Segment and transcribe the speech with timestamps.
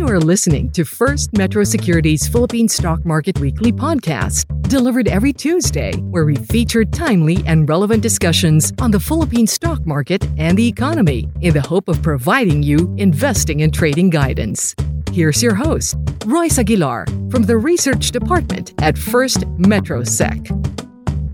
[0.00, 5.92] You are listening to First Metro Securities Philippine Stock Market Weekly podcast, delivered every Tuesday,
[5.92, 11.28] where we feature timely and relevant discussions on the Philippine stock market and the economy
[11.42, 14.74] in the hope of providing you investing and trading guidance.
[15.12, 20.46] Here's your host, Royce Aguilar from the Research Department at First Metro Sec.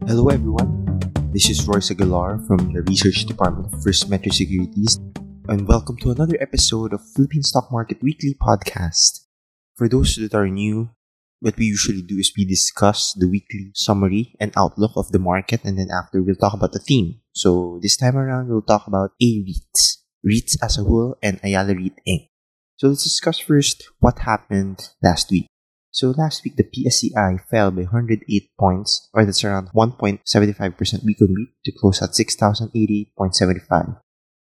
[0.09, 1.01] Hello, everyone.
[1.33, 4.99] This is Royce Aguilar from the Research Department of First Metro Securities,
[5.49, 9.21] and welcome to another episode of Philippine Stock Market Weekly Podcast.
[9.77, 10.91] For those that are new,
[11.39, 15.63] what we usually do is we discuss the weekly summary and outlook of the market,
[15.63, 17.21] and then after we'll talk about the theme.
[17.33, 22.01] So this time around, we'll talk about A-REITs, REITs as a whole, and Ayala REIT
[22.09, 22.29] Inc.
[22.77, 25.47] So let's discuss first what happened last week.
[25.93, 31.35] So last week, the PSEI fell by 108 points, or that's around 1.75% week on
[31.35, 34.01] week, to close at 6,088.75.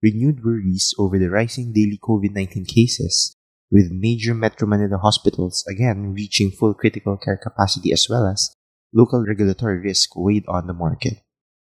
[0.06, 3.34] Renewed worries over the rising daily COVID 19 cases,
[3.73, 8.54] with major Metro Manila hospitals again reaching full critical care capacity as well as
[8.95, 11.15] local regulatory risk weighed on the market.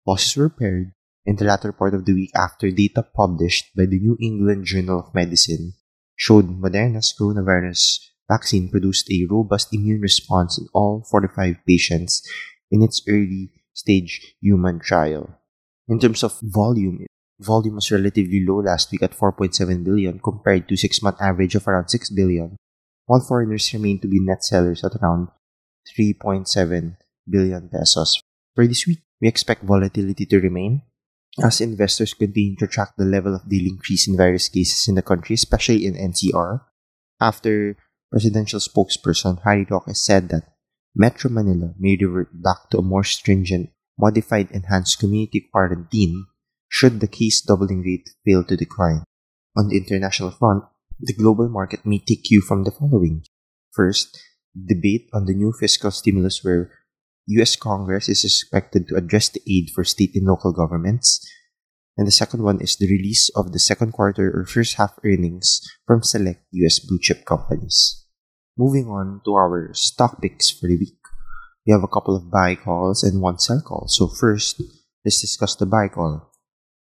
[0.08, 4.00] Losses were pared in the latter part of the week after data published by the
[4.00, 5.74] New England Journal of Medicine
[6.16, 12.28] showed Moderna's coronavirus vaccine produced a robust immune response in all 45 patients
[12.72, 15.30] in its early stage human trial.
[15.88, 17.06] In terms of volume,
[17.44, 21.90] volume was relatively low last week at 4.7 billion compared to 6-month average of around
[21.90, 22.58] 6 billion,
[23.06, 25.28] while foreigners remain to be net sellers at around
[25.98, 26.98] 3.7
[27.30, 28.22] billion pesos.
[28.56, 30.84] For this week, we expect volatility to remain
[31.44, 35.02] as investors continue to track the level of daily increase in various cases in the
[35.02, 36.62] country, especially in NCR,
[37.22, 37.78] after
[38.12, 40.52] presidential spokesperson Harry Roque said that
[40.94, 46.26] Metro Manila may revert back to a more stringent, modified enhanced community quarantine
[46.72, 49.04] should the case doubling rate fail to decline.
[49.58, 50.64] On the international front,
[51.02, 53.28] the global market may take cue from the following.
[53.76, 54.18] First,
[54.56, 56.72] debate on the new fiscal stimulus where
[57.28, 61.20] US Congress is expected to address the aid for state and local governments.
[61.98, 65.60] And the second one is the release of the second quarter or first half earnings
[65.86, 68.08] from select US blue chip companies.
[68.58, 71.00] Moving on to our stock picks for the week.
[71.68, 73.88] We have a couple of buy calls and one sell call.
[73.88, 74.62] So first,
[75.04, 76.31] let's discuss the buy call.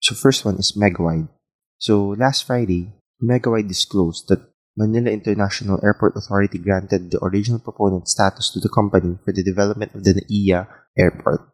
[0.05, 1.33] So first one is Megawide.
[1.81, 8.53] So last Friday, Megawide disclosed that Manila International Airport Authority granted the original proponent status
[8.53, 11.49] to the company for the development of the NAIA airport.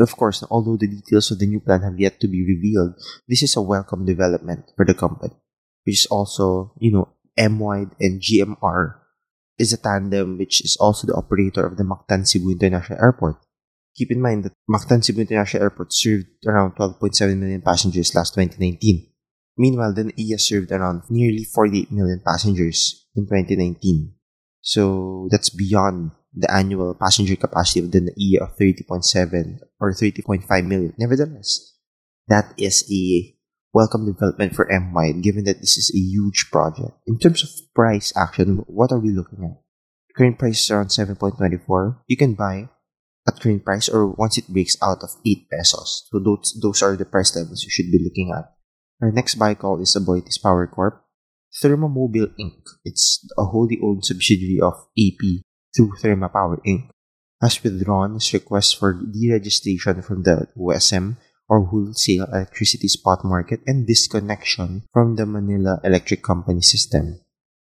[0.00, 2.98] Of course, although the details of the new plan have yet to be revealed,
[3.28, 5.38] this is a welcome development for the company,
[5.86, 8.98] which is also, you know, M-Wide and GMR
[9.60, 13.38] is a tandem which is also the operator of the Mactan Cebu International Airport.
[13.94, 19.06] Keep in mind that Mactan Cebu International Airport served around 12.7 million passengers last 2019.
[19.58, 24.14] Meanwhile, the NAIA served around nearly 48 million passengers in 2019.
[24.62, 30.94] So that's beyond the annual passenger capacity of the NAIA of 30.7 or 30.5 million.
[30.96, 31.76] Nevertheless,
[32.28, 33.36] that is a
[33.74, 36.92] welcome development for M-Wide given that this is a huge project.
[37.06, 39.60] In terms of price action, what are we looking at?
[40.16, 41.98] Current price is around 7.24.
[42.06, 42.68] You can buy
[43.26, 46.08] at current price or once it breaks out of 8 pesos.
[46.10, 48.52] So those, those are the price levels you should be looking at.
[49.00, 51.02] Our next buy call is Aboitiz Power Corp.
[51.52, 52.64] Therma Mobile Inc.
[52.84, 55.44] It's a wholly owned subsidiary of AP
[55.76, 56.88] through Therma Power Inc.
[57.42, 61.18] has withdrawn its request for deregistration from the WESM
[61.48, 67.20] or wholesale electricity spot market and disconnection from the Manila Electric Company system,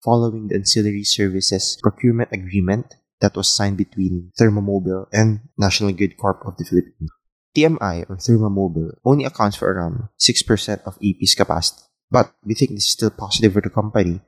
[0.05, 6.19] following the ancillary services procurement agreement that was signed between Therma Mobile and National Grid
[6.19, 7.11] Corp of the Philippines.
[7.57, 12.73] TMI or Therma Mobile only accounts for around 6% of EP's capacity, but we think
[12.73, 14.21] this is still positive for the company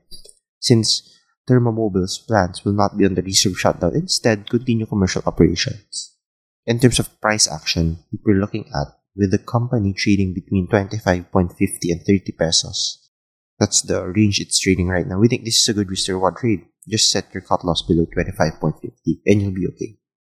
[0.60, 1.10] since
[1.49, 6.16] Therma Mobile's plants will not be under reserve shutdown, instead continue commercial operations.
[6.65, 11.59] In terms of price action, we're looking at with the company trading between 25.50
[11.93, 13.11] and 30 pesos.
[13.59, 15.19] That's the range it's trading right now.
[15.19, 16.65] We think this is a good risk reward trade.
[16.89, 19.97] Just set your cut loss below 25.50 and you'll be okay.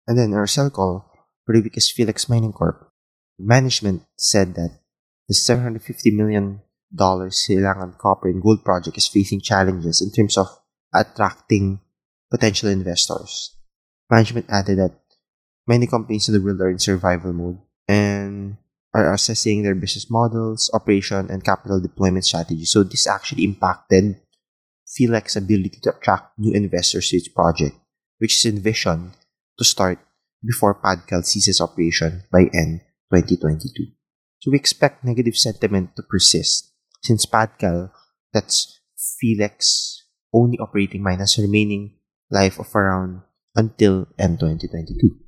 [0.08, 1.12] And then our sell call
[1.46, 2.92] for the week is Philex Mining Corp.
[3.40, 4.80] Management said that
[5.28, 5.82] the $750
[6.14, 6.62] million
[6.96, 10.48] Silangan copper and gold project is facing challenges in terms of
[10.94, 11.80] attracting
[12.32, 13.56] potential investors.
[14.10, 15.00] Management added that
[15.68, 18.58] many companies in the world are in survival mode and
[18.94, 22.66] are assessing their business models, operation, and capital deployment strategy.
[22.66, 24.22] So this actually impacted
[24.96, 27.76] Philex's ability to attract new investors to its project,
[28.20, 29.12] which is envisioned
[29.58, 30.00] to start
[30.46, 32.82] before PADCAL ceases operation by end
[33.12, 33.92] 2022.
[34.42, 36.72] So we expect negative sentiment to persist
[37.06, 37.92] since PADCAL,
[38.34, 40.02] that's Philex
[40.34, 41.94] only operating minus remaining
[42.32, 43.22] life of around
[43.56, 45.22] until end 2022.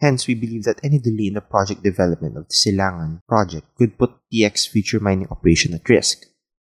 [0.00, 3.96] Hence, we believe that any delay in the project development of the Silangan project could
[3.96, 6.26] put TX future mining operation at risk.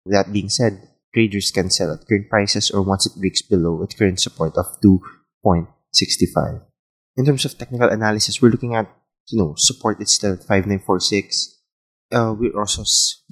[0.06, 3.96] That being said, traders can sell at current prices or once it breaks below its
[3.96, 6.62] current support of 2.65.
[7.16, 8.92] In terms of technical analysis, we're looking at
[9.32, 11.56] you know support is still at 5946.
[12.12, 12.84] Uh, we're also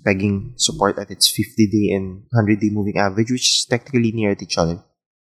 [0.03, 4.31] pegging support at its 50 day and 100 day moving average, which is technically near
[4.31, 4.79] at each other.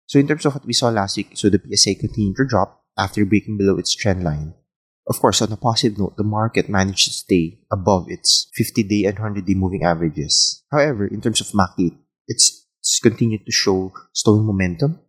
[0.07, 2.85] So in terms of what we saw last week, so the PSA continued to drop
[2.97, 4.55] after breaking below its trend line.
[5.07, 9.19] Of course, on a positive note, the market managed to stay above its 50-day and
[9.19, 10.65] 100-day moving averages.
[10.71, 15.01] However, in terms of MACD, it's, it's continued to show slowing momentum.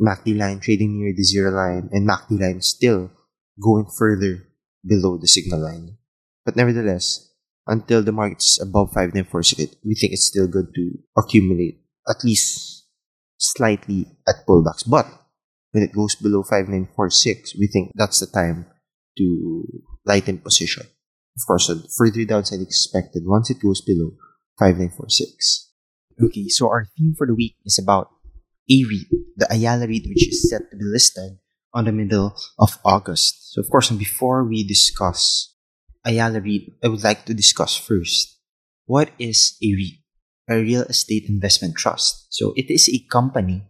[0.00, 3.10] MACD line trading near the zero line and MACD line still
[3.60, 4.46] going further
[4.86, 5.96] below the signal line.
[6.44, 7.28] But nevertheless,
[7.66, 12.86] until the market is above 5946, we think it's still good to accumulate at least
[13.36, 14.88] slightly at pullbacks.
[14.88, 15.06] But
[15.72, 18.66] when it goes below 5946, we think that's the time
[19.18, 19.62] to
[20.06, 20.86] lighten position.
[21.36, 24.12] Of course, further downside expected once it goes below
[24.58, 25.67] 5946.
[26.20, 28.10] Okay, so our theme for the week is about
[28.70, 29.06] AREIT,
[29.36, 31.38] the Ayala REIT, which is set to be listed
[31.72, 33.52] on the middle of August.
[33.54, 35.54] So, of course, before we discuss
[36.04, 38.38] Ayala REIT, I would like to discuss first
[38.86, 40.02] what is a REIT,
[40.50, 42.26] a real estate investment trust.
[42.30, 43.62] So, it is a company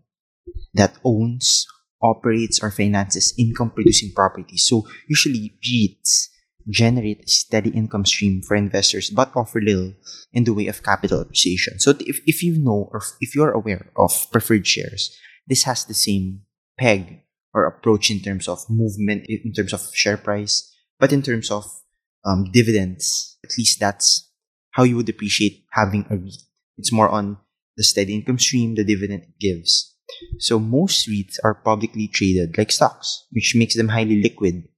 [0.75, 1.67] that owns
[2.03, 4.67] operates or finances income producing properties.
[4.67, 6.29] So usually REITs
[6.69, 9.94] generate a steady income stream for investors but offer little
[10.32, 11.79] in the way of capital appreciation.
[11.81, 15.17] So if, if you know or if you're aware of preferred shares,
[15.47, 16.43] this has the same
[16.79, 17.23] peg
[17.55, 20.70] or approach in terms of movement, in terms of share price,
[21.00, 21.65] but in terms of
[22.25, 24.31] um, dividends, at least that's
[24.73, 26.43] how you would appreciate having a REIT.
[26.76, 27.38] It's more on
[27.76, 29.97] the steady income stream, the dividend it gives.
[30.38, 34.69] So most REITs are publicly traded like stocks, which makes them highly liquid.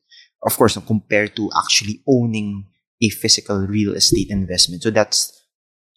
[0.42, 2.66] Of course, compared to actually owning
[3.02, 4.82] a physical real estate investment.
[4.82, 5.32] So that's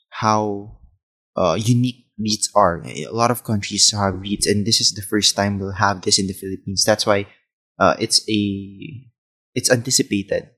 [0.10, 0.80] how
[1.36, 2.84] uh, unique REITs are.
[2.86, 6.20] A lot of countries have REITs, and this is the first time we'll have this
[6.20, 6.84] in the Philippines.
[6.86, 7.28] That's why
[7.80, 8.40] uh, it's a
[9.56, 10.50] it's anticipated,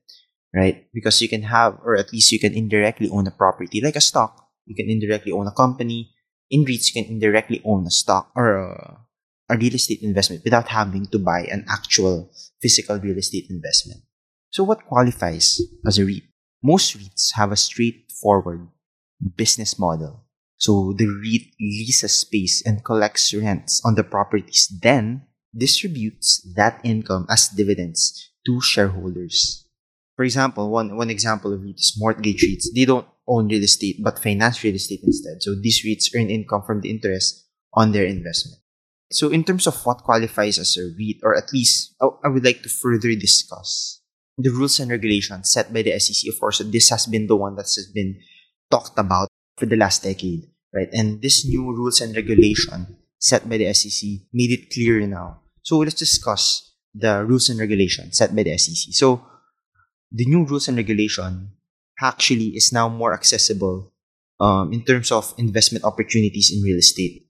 [0.54, 0.86] right?
[0.92, 4.00] Because you can have, or at least you can indirectly own a property like a
[4.00, 4.48] stock.
[4.66, 6.16] You can indirectly own a company
[6.50, 9.00] in REITs, you can indirectly own a stock or a,
[9.48, 14.00] a real estate investment without having to buy an actual physical real estate investment.
[14.50, 16.24] So, what qualifies as a REIT?
[16.62, 18.68] Most REITs have a straightforward
[19.36, 20.24] business model.
[20.58, 25.22] So, the REIT leases space and collects rents on the properties, then
[25.56, 29.66] distributes that income as dividends to shareholders.
[30.16, 32.74] For example, one, one example of REIT is mortgage REITs.
[32.74, 35.42] They don't own real estate but finance real estate instead.
[35.42, 37.44] So these REITs earn income from the interest
[37.74, 38.62] on their investment.
[39.10, 42.62] So in terms of what qualifies as a REIT, or at least I would like
[42.62, 44.00] to further discuss
[44.38, 46.28] the rules and regulations set by the SEC.
[46.28, 48.20] Of course, this has been the one that has been
[48.70, 50.44] talked about for the last decade,
[50.74, 50.88] right?
[50.92, 55.40] And this new rules and regulation set by the SEC made it clear now.
[55.62, 58.92] So let's discuss the rules and regulations set by the SEC.
[58.92, 59.24] So
[60.12, 61.52] the new rules and regulation
[62.00, 63.92] actually is now more accessible
[64.38, 67.25] um, in terms of investment opportunities in real estate.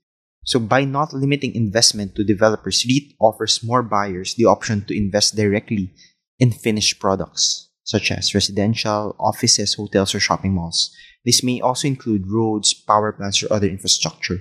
[0.47, 5.35] So by not limiting investment to developers, REIT offers more buyers the option to invest
[5.35, 5.93] directly
[6.39, 10.95] in finished products, such as residential, offices, hotels, or shopping malls.
[11.25, 14.39] This may also include roads, power plants, or other infrastructure.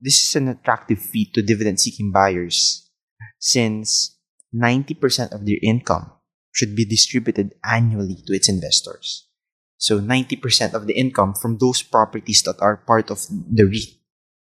[0.00, 2.88] This is an attractive feat to dividend-seeking buyers,
[3.40, 4.16] since
[4.54, 6.12] 90% of their income
[6.52, 9.26] should be distributed annually to its investors.
[9.78, 13.98] So 90% of the income from those properties that are part of the REIT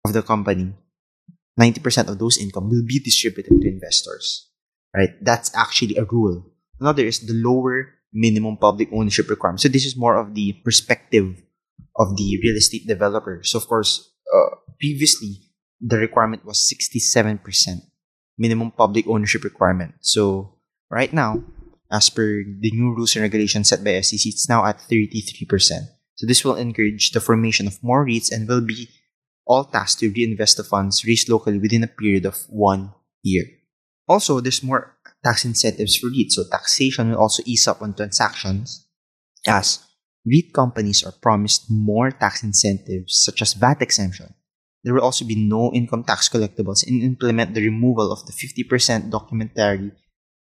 [0.04, 0.74] of the company,
[1.60, 4.48] 90% of those income will be distributed to investors.
[4.96, 5.10] Right?
[5.22, 6.46] That's actually a rule.
[6.80, 9.62] Another is the lower minimum public ownership requirement.
[9.62, 11.42] So this is more of the perspective
[11.98, 13.42] of the real estate developer.
[13.44, 15.52] So of course, uh, previously
[15.82, 17.44] the requirement was 67%
[18.38, 19.96] minimum public ownership requirement.
[20.00, 20.56] So
[20.90, 21.44] right now,
[21.92, 25.50] as per the new rules and regulations set by SEC, it's now at 33%.
[26.16, 28.90] So this will encourage the formation of more REITs and will be
[29.50, 33.44] all tasked to reinvest the funds raised locally within a period of one year.
[34.08, 38.86] Also, there's more tax incentives for REITs, so taxation will also ease up on transactions
[39.48, 39.86] as
[40.26, 44.34] REIT companies are promised more tax incentives such as VAT exemption.
[44.84, 49.10] There will also be no income tax collectibles and implement the removal of the 50%
[49.10, 49.92] documentary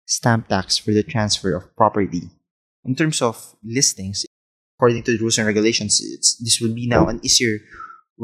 [0.06, 2.30] stamp tax for the transfer of property.
[2.86, 4.26] In terms of listings,
[4.78, 6.00] according to the rules and regulations,
[6.40, 7.60] this will be now an easier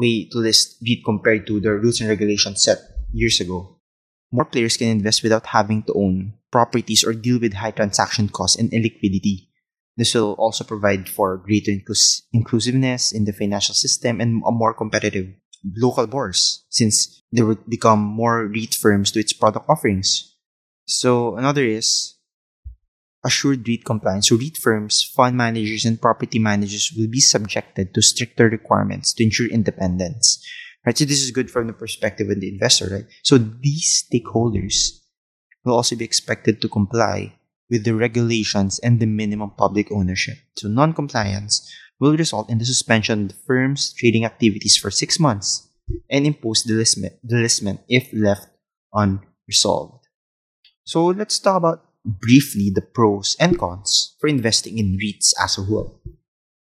[0.00, 2.78] way to list REIT compared to the rules and regulations set
[3.12, 3.76] years ago.
[4.32, 8.56] More players can invest without having to own properties or deal with high transaction costs
[8.56, 9.48] and illiquidity.
[9.96, 14.72] This will also provide for greater inclus- inclusiveness in the financial system and a more
[14.72, 15.28] competitive
[15.76, 20.36] local bourse since there would become more REIT firms to its product offerings.
[20.86, 22.16] So another is
[23.24, 24.28] assured REIT compliance.
[24.28, 29.24] So REIT firms, fund managers, and property managers will be subjected to stricter requirements to
[29.24, 30.44] ensure independence.
[30.86, 30.96] Right?
[30.96, 33.06] So this is good from the perspective of the investor, right?
[33.22, 35.00] So these stakeholders
[35.64, 37.34] will also be expected to comply
[37.68, 40.38] with the regulations and the minimum public ownership.
[40.56, 45.68] So non-compliance will result in the suspension of the firm's trading activities for six months
[46.08, 48.48] and impose delisting if left
[48.94, 50.06] unresolved.
[50.84, 55.62] So let's talk about briefly the pros and cons for investing in REITs as a
[55.62, 56.00] whole.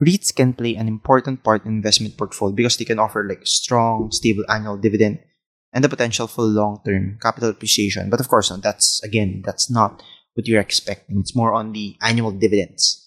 [0.03, 4.11] REITs can play an important part in investment portfolio because they can offer like strong,
[4.11, 5.19] stable annual dividend
[5.73, 8.11] and the potential for long-term capital appreciation.
[8.11, 10.03] But of course, that's again, that's not
[10.35, 11.19] what you're expecting.
[11.19, 13.07] It's more on the annual dividends.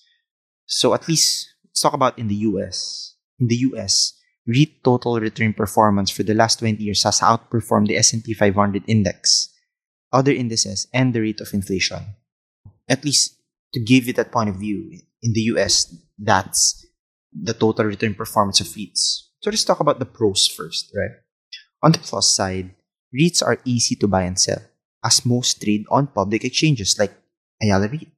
[0.66, 3.16] So at least let's talk about in the US.
[3.40, 4.14] In the US,
[4.48, 9.54] REIT total return performance for the last 20 years has outperformed the S&P 500 index,
[10.12, 12.16] other indices, and the rate of inflation.
[12.88, 13.38] At least
[13.74, 16.86] to give you that point of view, in the US, that's
[17.34, 19.28] the total return performance of REITs.
[19.42, 21.12] So let's talk about the pros first, right?
[21.84, 22.74] On the plus side,
[23.14, 24.62] REITs are easy to buy and sell,
[25.04, 27.14] as most trade on public exchanges like
[27.62, 28.12] Ayala REIT.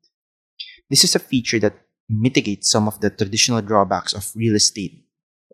[0.89, 1.75] This is a feature that
[2.09, 5.05] mitigates some of the traditional drawbacks of real estate.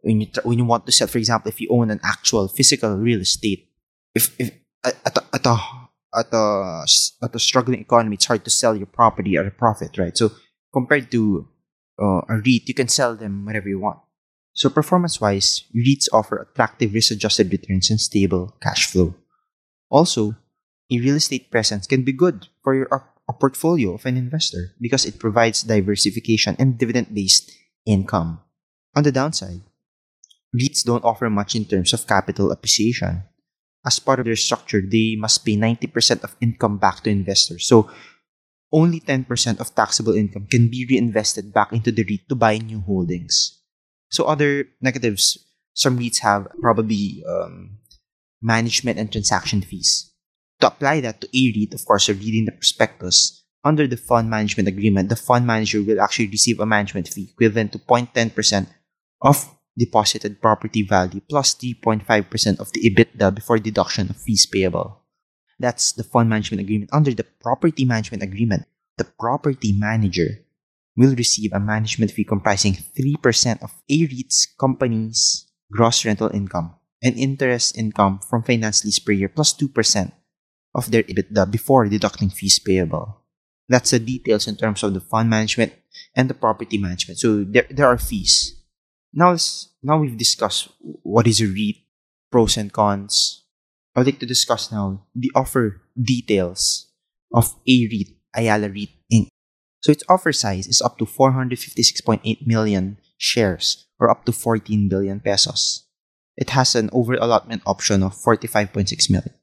[0.01, 2.95] When you, when you want to sell, for example, if you own an actual physical
[2.95, 3.69] real estate,
[4.13, 4.51] if, if
[4.83, 5.57] at, a, at, a,
[6.17, 6.85] at, a,
[7.23, 10.17] at a struggling economy, it's hard to sell your property at a profit, right?
[10.17, 10.31] So
[10.73, 11.47] compared to
[12.01, 13.99] uh, a REIT, you can sell them whenever you want.
[14.53, 19.15] So performance-wise, REITs offer attractive risk-adjusted returns and stable cash flow.
[19.89, 20.35] Also,
[20.91, 22.87] a real estate presence can be good for your
[23.27, 27.51] a portfolio of an investor because it provides diversification and dividend-based
[27.85, 28.39] income.
[28.95, 29.61] On the downside,
[30.55, 33.23] REITs don't offer much in terms of capital appreciation.
[33.85, 37.67] As part of their structure, they must pay 90% of income back to investors.
[37.67, 37.89] So
[38.71, 42.81] only 10% of taxable income can be reinvested back into the REIT to buy new
[42.81, 43.61] holdings.
[44.09, 45.37] So other negatives,
[45.73, 47.77] some REITs have probably um,
[48.41, 50.11] management and transaction fees.
[50.61, 53.43] To apply that to a REIT, of course, you're reading the prospectus.
[53.63, 57.73] Under the fund management agreement, the fund manager will actually receive a management fee equivalent
[57.73, 58.67] to 0.10%
[59.21, 65.01] of deposited property value plus 3.5% of the EBITDA before deduction of fees payable.
[65.59, 66.91] That's the fund management agreement.
[66.93, 68.65] Under the property management agreement,
[68.97, 70.45] the property manager
[70.95, 77.77] will receive a management fee comprising 3% of AREIT's company's gross rental income and interest
[77.77, 80.11] income from finance lease per year plus 2%
[80.73, 83.21] of their EBITDA before deducting fees payable.
[83.67, 85.73] That's the details in terms of the fund management
[86.15, 87.19] and the property management.
[87.19, 88.61] So there, there are fees.
[89.15, 89.37] Now,
[89.81, 91.77] now we've discussed what is a REIT,
[92.29, 93.45] pros and cons,
[93.95, 96.91] I'd like to discuss now the offer details
[97.31, 99.27] of AREIT, Ayala REIT Inc.
[99.79, 105.21] So its offer size is up to 456.8 million shares or up to 14 billion
[105.21, 105.87] pesos.
[106.35, 109.33] It has an over allotment option of 45.6 million.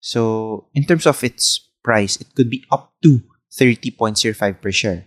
[0.00, 3.22] So in terms of its price, it could be up to
[3.54, 5.06] 30.05 per share.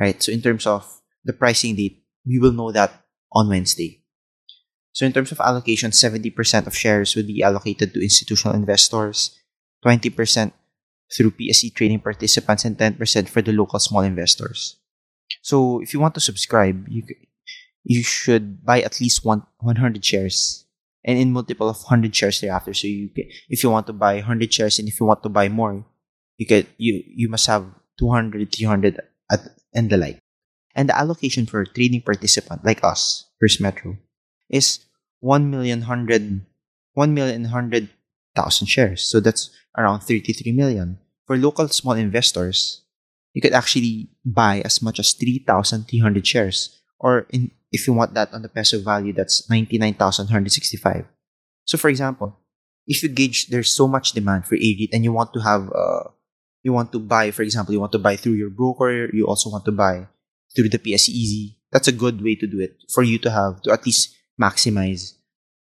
[0.00, 0.20] Right?
[0.20, 2.99] So in terms of the pricing date, we will know that
[3.32, 4.02] on Wednesday.
[4.92, 9.38] So in terms of allocation, 70% of shares would be allocated to institutional investors,
[9.84, 10.52] 20%
[11.16, 14.76] through PSE trading participants, and 10% for the local small investors.
[15.42, 17.04] So if you want to subscribe, you
[17.84, 20.66] you should buy at least one 100 shares
[21.04, 22.74] and in multiple of 100 shares thereafter.
[22.74, 25.28] So you can, if you want to buy 100 shares and if you want to
[25.28, 25.84] buy more,
[26.36, 27.64] you get you you must have
[27.98, 29.40] 200, 300 at,
[29.74, 30.18] and the like.
[30.80, 34.00] And the allocation for trading participant like us, First Metro,
[34.48, 34.80] is
[35.20, 36.40] 1 million 100
[36.94, 37.90] 1 million 100
[38.34, 39.04] thousand shares.
[39.04, 40.96] So that's around 33 million.
[41.26, 42.80] For local small investors,
[43.34, 45.84] you could actually buy as much as 3,300
[46.26, 46.80] shares.
[46.98, 51.04] Or in, if you want that on the peso value, that's 99,165.
[51.66, 52.40] So for example,
[52.86, 56.08] if you gauge there's so much demand for a and you want to have, uh,
[56.62, 59.50] you want to buy, for example, you want to buy through your broker, you also
[59.50, 60.08] want to buy
[60.54, 63.62] through the PSE EASy, that's a good way to do it for you to have,
[63.62, 65.14] to at least maximize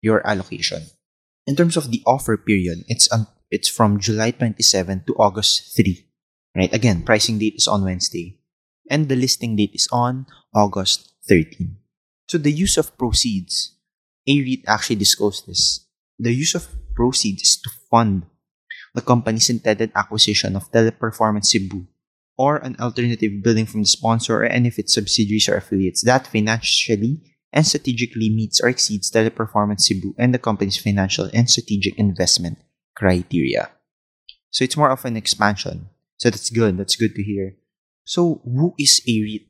[0.01, 0.83] your allocation.
[1.47, 6.07] In terms of the offer period, it's un- it's from July 27 to August 3.
[6.57, 6.73] Right?
[6.73, 8.39] Again, pricing date is on Wednesday.
[8.91, 11.77] And the listing date is on August 13.
[12.29, 13.77] So the use of proceeds,
[14.29, 15.87] AREIT actually disclosed this.
[16.19, 18.27] The use of proceeds is to fund
[18.95, 21.87] the company's intended acquisition of Teleperformance Cebu
[22.37, 26.27] or an alternative building from the sponsor or any of its subsidiaries or affiliates that
[26.27, 27.21] financially
[27.53, 32.59] and strategically meets or exceeds Teleperformance Cebu and the company's financial and strategic investment
[32.97, 33.71] criteria.
[34.51, 35.89] So it's more of an expansion.
[36.17, 36.79] So that's good.
[36.79, 37.57] That's good to hear.
[38.05, 39.49] So who is AREIT?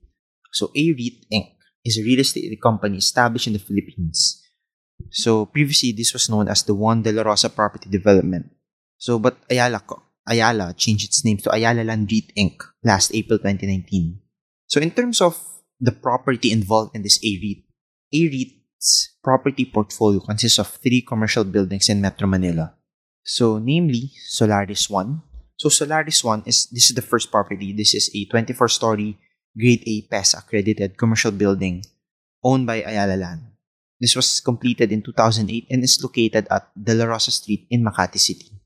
[0.52, 1.54] So AREIT Inc.
[1.84, 4.42] is a real estate company established in the Philippines.
[5.10, 8.50] So previously this was known as the One De La Rosa Property Development.
[8.98, 9.80] So but Ayala
[10.26, 12.62] Ayala changed its name to Ayala Land REIT Inc.
[12.84, 14.20] last April 2019.
[14.66, 15.38] So in terms of
[15.80, 17.64] the property involved in this AREIT,
[18.14, 22.74] A REIT's property portfolio consists of three commercial buildings in Metro Manila.
[23.24, 25.22] So namely Solaris 1.
[25.56, 27.72] So Solaris 1 is this is the first property.
[27.72, 29.18] This is a 24-story
[29.58, 31.84] grade A PEZA accredited commercial building
[32.42, 33.42] owned by Ayala Land.
[34.00, 38.18] This was completed in 2008 and is located at De La Rosa Street in Makati
[38.18, 38.61] City.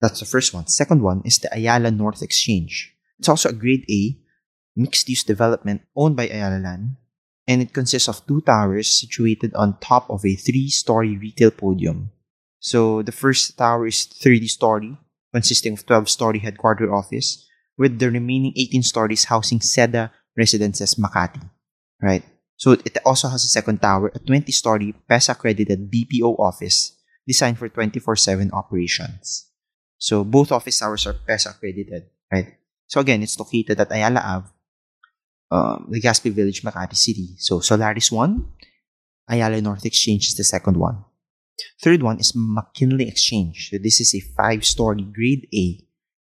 [0.00, 0.66] That's the first one.
[0.66, 2.94] Second one is the Ayala North Exchange.
[3.18, 4.18] It's also a grade A
[4.76, 6.96] mixed use development owned by Ayala Land,
[7.48, 12.10] and it consists of two towers situated on top of a three story retail podium.
[12.60, 14.98] So the first tower is 30 story,
[15.32, 17.46] consisting of 12 story headquarter office,
[17.78, 21.48] with the remaining 18 stories housing Seda Residences Makati.
[22.02, 22.24] Right?
[22.56, 26.92] So it also has a second tower, a 20 story PEZA accredited BPO office
[27.26, 29.45] designed for 24 7 operations.
[29.98, 32.56] So both office towers are PEZA accredited, right?
[32.86, 34.48] So again, it's located at Ayala Ave,
[35.50, 37.34] um, Legazpi Village, Makati City.
[37.38, 38.44] So Solaris 1,
[39.30, 41.04] Ayala North Exchange is the second one.
[41.82, 43.70] Third one is McKinley Exchange.
[43.70, 45.80] So this is a five-story grade A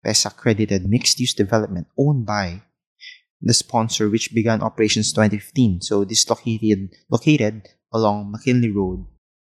[0.06, 2.62] PEZA accredited mixed-use development owned by
[3.42, 5.82] the sponsor which began operations 2015.
[5.82, 9.06] So this located located along McKinley Road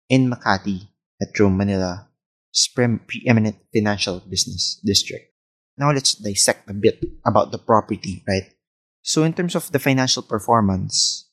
[0.09, 0.89] in Makati,
[1.19, 2.09] Metro Manila,
[3.07, 5.33] preeminent financial business district.
[5.77, 8.53] Now let's dissect a bit about the property, right?
[9.01, 11.27] So in terms of the financial performance,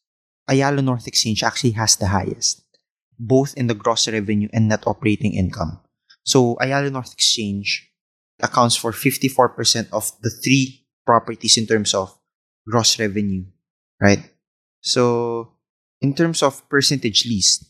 [0.49, 2.65] Ayala North Exchange actually has the highest,
[3.19, 5.81] both in the gross revenue and net operating income.
[6.25, 7.93] So Ayala North Exchange
[8.41, 12.17] accounts for 54% of the three properties in terms of
[12.67, 13.45] gross revenue,
[14.01, 14.31] right?
[14.81, 15.53] So
[16.01, 17.70] in terms of percentage leased,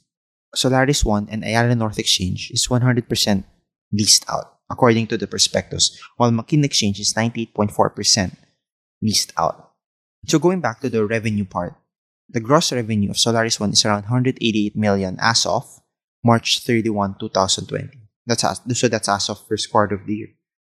[0.55, 3.45] Solaris 1 and Ayala North Exchange is 100%
[3.93, 8.37] leased out according to the prospectus, while McKinley Exchange is 98.4%
[9.03, 9.75] leased out.
[10.27, 11.75] So going back to the revenue part,
[12.29, 15.67] the gross revenue of Solaris 1 is around 188 million as of
[16.23, 17.99] March 31, 2020.
[18.27, 20.29] That's as, so that's as of first quarter of the year.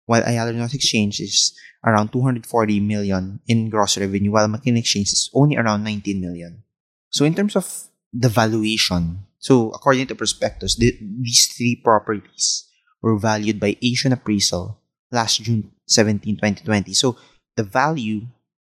[0.05, 5.31] While Ayala North Exchange is around 240 million in gross revenue, while McKinley Exchange is
[5.33, 6.62] only around 19 million.
[7.11, 10.91] So in terms of the valuation, so according to prospectus, the,
[11.23, 12.67] these three properties
[13.01, 14.83] were valued by Asian Appraisal
[15.13, 16.93] last June 17, 2020.
[16.95, 17.15] So
[17.55, 18.27] the value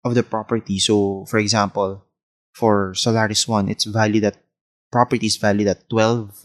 [0.04, 2.04] of the property, so for example,
[2.52, 4.44] for Solaris 1, it's valued at
[4.92, 6.36] properties valued at 12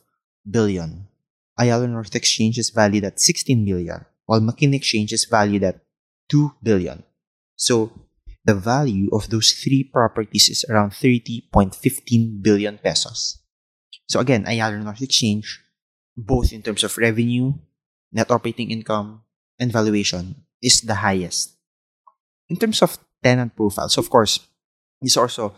[0.48, 1.08] billion.
[1.58, 5.80] Ayala North Exchange is valued at 16 billion, while McKinley Exchange is valued at
[6.30, 7.02] 2 billion.
[7.56, 7.90] So
[8.44, 13.41] the value of those three properties is around 30.15 billion pesos.
[14.08, 15.62] So again, Ayala North Exchange
[16.16, 17.54] both in terms of revenue,
[18.12, 19.22] net operating income,
[19.58, 21.56] and valuation, is the highest.
[22.48, 24.40] In terms of tenant profiles, of course,
[25.00, 25.54] it's also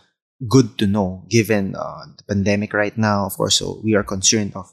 [0.48, 3.26] good to know given uh, the pandemic right now.
[3.26, 4.72] Of course, so we are concerned of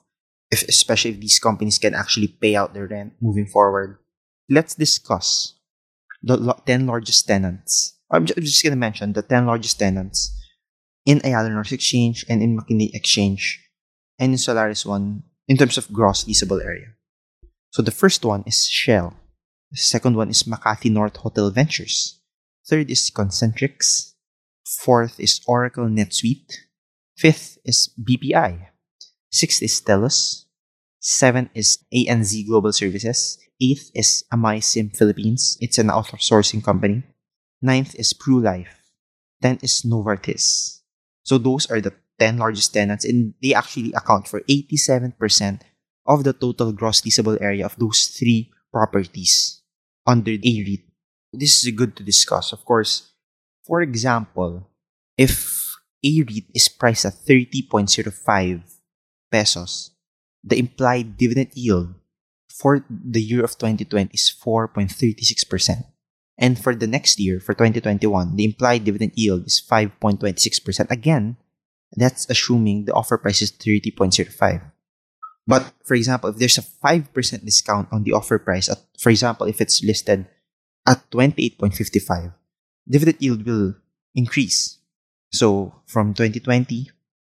[0.50, 3.98] if, especially if these companies can actually pay out their rent moving forward.
[4.50, 5.54] Let's discuss
[6.22, 7.98] the 10 largest tenants.
[8.12, 10.41] I'm just, just going to mention the 10 largest tenants
[11.06, 13.60] in Ayala North Exchange and in McKinley Exchange
[14.20, 16.88] and in Solaris 1 in terms of gross leasable area.
[17.72, 19.14] So the first one is Shell.
[19.72, 22.20] The second one is Makati North Hotel Ventures.
[22.68, 24.14] Third is Concentrix.
[24.66, 26.52] Fourth is Oracle NetSuite.
[27.18, 28.68] Fifth is BPI.
[29.32, 30.46] Sixth is Telus.
[31.00, 33.40] Seventh is ANZ Global Services.
[33.62, 35.58] Eighth is Amaysim Philippines.
[35.60, 37.04] It's an outsourcing company.
[37.62, 38.68] Ninth is PruLife.
[39.42, 40.81] Tenth is Novartis.
[41.24, 45.62] So those are the 10 largest tenants, and they actually account for 87%
[46.06, 49.62] of the total gross leasable area of those three properties
[50.06, 50.84] under a REIT.
[51.34, 52.52] This is good to discuss.
[52.52, 53.14] Of course,
[53.66, 54.68] for example,
[55.18, 58.62] if AREIT is priced at 30.05
[59.32, 59.92] pesos,
[60.44, 61.94] the implied dividend yield
[62.50, 65.86] for the year of 2020 is 4.36%.
[66.42, 70.90] And for the next year, for 2021, the implied dividend yield is 5.26%.
[70.90, 71.38] Again,
[71.94, 74.72] that's assuming the offer price is 30.05.
[75.46, 79.46] But for example, if there's a 5% discount on the offer price, at, for example,
[79.46, 80.26] if it's listed
[80.88, 82.34] at 28.55,
[82.90, 83.76] dividend yield will
[84.16, 84.80] increase.
[85.32, 86.90] So from 2020,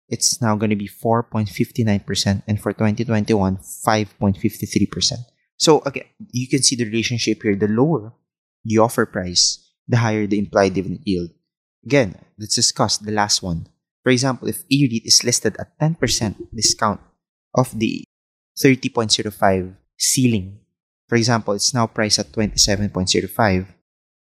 [0.10, 5.13] it's now going to be 4.59%, and for 2021, 5.53%.
[5.58, 7.56] So again, you can see the relationship here.
[7.56, 8.13] The lower
[8.67, 11.32] the offer price, the higher the implied dividend yield.
[11.86, 13.67] Again, let's discuss the last one.
[14.03, 16.99] For example, if AREIT is listed at 10% discount
[17.56, 18.03] of the
[18.60, 20.60] 30.05 ceiling,
[21.08, 23.67] for example, it's now priced at 27.05,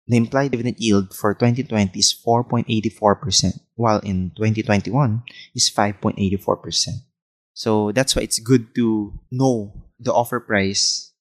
[0.08, 5.22] the implied dividend yield for 2020 is 4.84%, while in 2021
[5.56, 6.90] is 5.84%.
[7.54, 11.14] So that's why it's good to know the offer price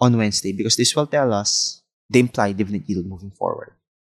[0.00, 3.72] on Wednesday because this will tell us the imply dividend yield moving forward.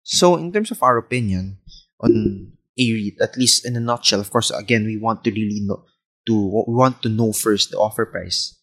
[0.04, 1.58] So, in terms of our opinion
[2.00, 5.86] on AREIT, at least in a nutshell, of course, again, we want to really know
[6.26, 8.58] to we want to know first the offer price.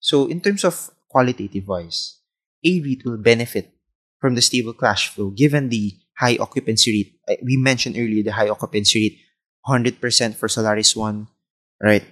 [0.00, 2.18] So, in terms of qualitative wise,
[2.64, 3.72] AREIT will benefit
[4.20, 7.40] from the stable cash flow given the high occupancy rate.
[7.42, 9.18] We mentioned earlier the high occupancy rate,
[9.66, 11.28] 100% for Solaris One,
[11.82, 12.04] right?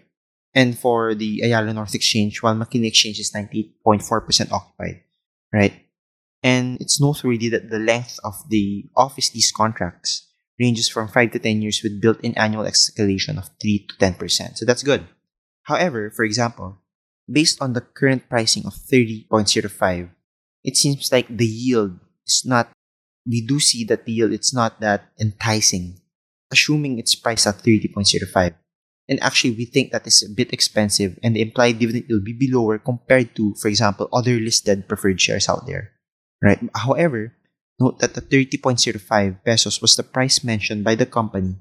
[0.54, 5.02] And for the Ayala North Exchange, while McKinley Exchange is 98.4% occupied,
[5.52, 5.88] right?
[6.42, 11.38] And it's noteworthy that the length of the office lease contracts ranges from 5 to
[11.38, 14.59] 10 years with built in annual escalation of 3 to 10%.
[14.59, 15.07] So that's good.
[15.62, 16.79] However, for example,
[17.31, 20.11] based on the current pricing of 30.05,
[20.64, 22.70] it seems like the yield is not,
[23.27, 26.01] we do see that the yield it's not that enticing,
[26.51, 28.55] assuming it's priced at 30.05.
[29.09, 32.51] And actually, we think that is a bit expensive and the implied dividend will be
[32.53, 35.92] lower compared to, for example, other listed preferred shares out there.
[36.42, 36.59] Right?
[36.74, 37.35] However,
[37.81, 41.57] note that the 30.05 pesos was the price mentioned by the company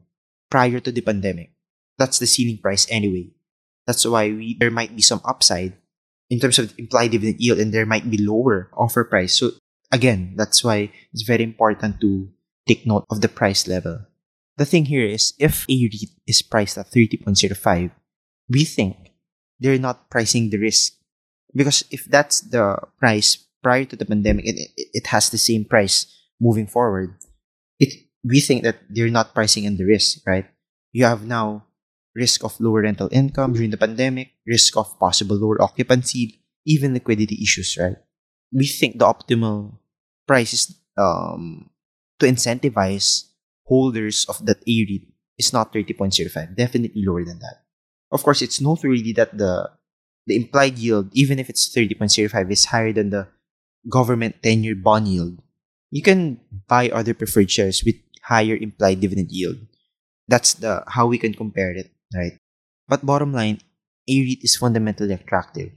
[0.50, 1.52] prior to the pandemic.
[1.98, 3.32] That's the ceiling price anyway.
[3.86, 5.74] That's why we, there might be some upside
[6.30, 9.34] in terms of implied dividend yield and there might be lower offer price.
[9.34, 9.52] So
[9.92, 12.30] again, that's why it's very important to
[12.68, 14.06] take note of the price level.
[14.58, 17.92] The thing here is if AREIT is priced at 30.05,
[18.50, 19.14] we think
[19.60, 20.94] they're not pricing the risk.
[21.56, 26.08] Because if that's the price prior to the pandemic, it, it, has the same price
[26.40, 27.20] moving forward.
[27.84, 30.48] It we think that they're not pricing in the risk, right?
[30.96, 31.68] You have now
[32.16, 37.36] risk of lower rental income during the pandemic, risk of possible lower occupancy, even liquidity
[37.44, 38.00] issues, right?
[38.56, 39.84] We think the optimal
[40.24, 41.68] price is um,
[42.24, 43.28] to incentivize
[43.68, 47.68] holders of that AREIT is not 30.05, definitely lower than that.
[48.16, 49.76] Of course, it's noteworthy that the
[50.24, 53.28] the implied yield, even if it's 30.05, is higher than the
[53.90, 55.40] government 10-year bond yield.
[55.92, 59.58] You can buy other preferred shares with higher implied dividend yield.
[60.28, 62.40] That's the how we can compare it right?
[62.88, 63.60] But bottom line,
[64.08, 65.72] AREIT is fundamentally attractive,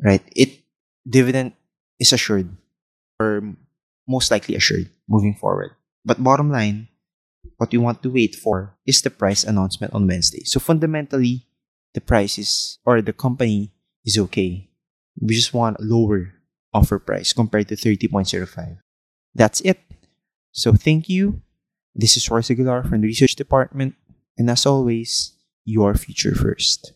[0.00, 0.22] right?
[0.36, 0.60] It
[1.08, 1.52] dividend
[1.98, 2.48] is assured
[3.18, 3.42] or
[4.08, 5.72] most likely assured moving forward.
[6.04, 6.88] But bottom line,
[7.56, 10.44] what we want to wait for is the price announcement on Wednesday.
[10.44, 11.46] So fundamentally,
[11.94, 13.72] the price is or the company
[14.04, 14.68] is okay.
[15.20, 16.34] We just want lower
[16.72, 18.78] offer price compared to 30.05.
[19.34, 19.80] That's it.
[20.52, 21.42] So thank you.
[21.94, 23.94] This is Royce Aguilar from the research department.
[24.38, 25.32] And as always,
[25.64, 26.92] your future first.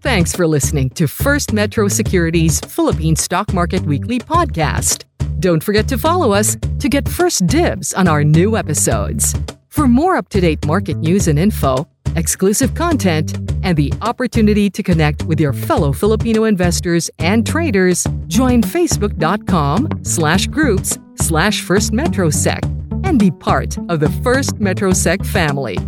[0.00, 5.04] Thanks for listening to First Metro Securities Philippine Stock Market Weekly podcast.
[5.40, 9.34] Don't forget to follow us to get first dibs on our new episodes.
[9.68, 14.82] For more up to date market news and info, exclusive content, and the opportunity to
[14.82, 22.62] connect with your fellow Filipino investors and traders, join facebook.com slash groups slash First Metrosec
[23.04, 25.78] and be part of the First Metrosec family.